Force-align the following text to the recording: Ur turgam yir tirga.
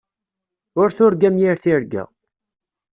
Ur 0.81 0.89
turgam 0.97 1.35
yir 1.41 1.57
tirga. 1.63 2.03